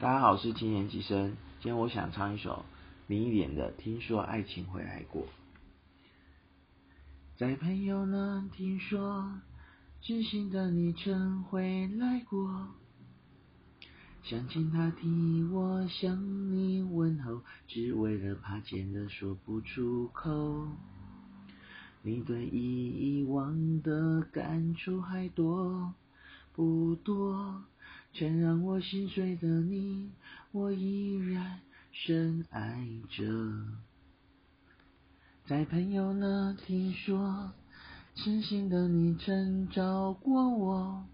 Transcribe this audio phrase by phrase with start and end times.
[0.00, 1.36] 大家好，我是青年吉生。
[1.60, 2.64] 今天我想唱一首
[3.06, 5.22] 林忆莲的《听说爱情回来过》。
[7.36, 9.38] 在朋友那听说，
[10.02, 12.66] 知心的你曾回来过。
[14.24, 20.66] 想请他替我向你问候，只为了怕见了说不出口。
[22.02, 25.94] 你对以往的感触还多
[26.52, 27.62] 不多？
[28.16, 30.12] 曾让我心碎的你，
[30.52, 31.60] 我依然
[31.90, 33.24] 深爱着。
[35.46, 37.50] 在朋友那听说，
[38.14, 41.04] 痴心的你曾找过我。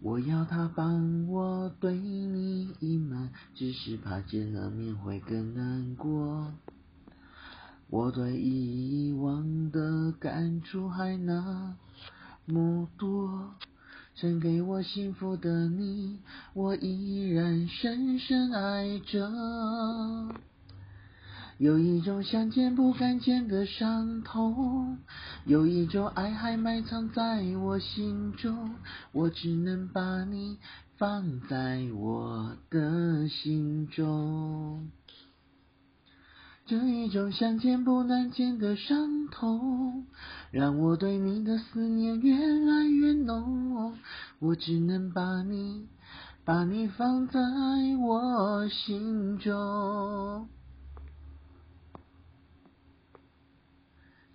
[0.00, 6.54] 我要他帮我对你隐瞒，只是怕见了面会更难过。
[7.88, 11.76] 我对以往的感触还那
[12.46, 13.54] 么多。
[14.16, 16.20] 曾给我幸福的你，
[16.52, 19.28] 我依然深深爱着。
[21.58, 24.98] 有一种想见不敢见的伤痛，
[25.44, 28.76] 有一种爱还埋藏在我心中，
[29.12, 30.58] 我只能把你
[30.96, 34.90] 放在我的心中。
[36.66, 40.06] 这一种想见不能见的伤痛，
[40.50, 43.94] 让我对你的思念越来越浓。
[44.38, 45.86] 我只能把你，
[46.42, 47.38] 把你放在
[48.00, 50.48] 我心中。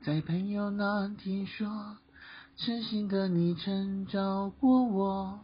[0.04, 1.98] 在朋友那听说，
[2.56, 5.40] 痴心的你曾找过我。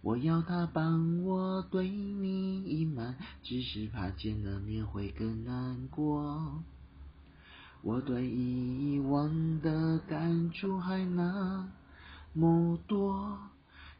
[0.00, 6.62] 我要他帮我对你隐瞒，只是怕见了面会更难过。
[7.82, 11.68] 我对以往的感触还那
[12.32, 13.38] 么多，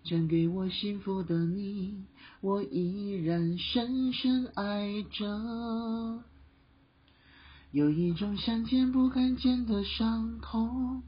[0.05, 2.05] 曾给我幸福的你，
[2.41, 6.23] 我依然深深爱着。
[7.71, 11.03] 有一种想见不敢见的伤痛。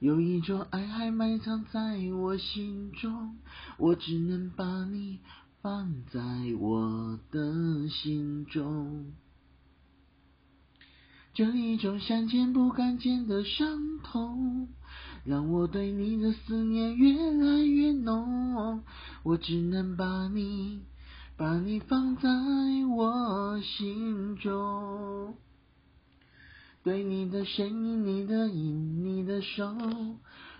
[0.00, 3.36] 有一种爱还埋藏在我心中，
[3.78, 5.18] 我只能把你
[5.60, 6.20] 放在
[6.58, 9.12] 我的心中。
[11.34, 14.68] 这一种想见不敢见的伤痛，
[15.24, 18.82] 让我对你的思念越来越浓。
[19.24, 20.82] 我只能把你，
[21.36, 22.28] 把你放在
[22.88, 25.36] 我心中。
[26.88, 29.76] 对你的声音，你的影，你的手，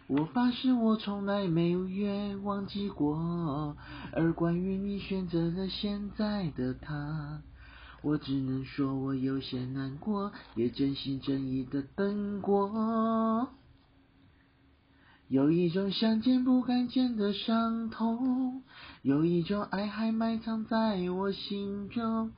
[0.09, 3.78] 我发誓我从来没有越忘记过。
[4.12, 7.41] 而关于你选择了现在的他，
[8.03, 13.49] 我只能说我有些难过，也真心真意的等过。
[15.28, 18.65] 有一种想见不敢见的伤痛，
[19.00, 22.33] 有一种爱还埋藏在我心中，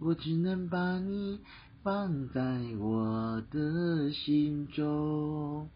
[0.00, 1.38] 我只能把你。
[1.82, 2.40] 放在
[2.78, 5.68] 我的心中，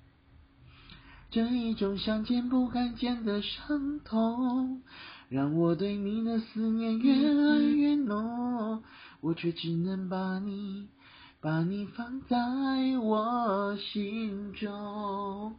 [1.31, 4.83] 这一种想见不敢见的伤痛，
[5.29, 8.85] 让我对你的思念越来越浓。
[9.21, 10.87] 我却只能把你，
[11.41, 12.37] 把你放在
[12.99, 15.57] 我心中。